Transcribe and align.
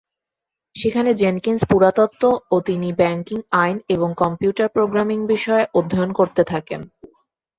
সেখানে 0.75 1.09
জেনকিন্স 1.13 1.61
পুরাতত্ত্ব 1.69 2.23
ও 2.51 2.55
তিনি 2.59 2.89
ব্যাংকিং 2.93 3.39
আইন 3.55 3.77
এবং 3.89 4.09
কম্পিউটার 4.17 4.67
প্রোগ্রামিং 4.69 5.19
বিষয়ে 5.27 5.65
অধ্যয়ন 5.73 6.11
করতে 6.13 6.41
থাকেন। 6.43 6.81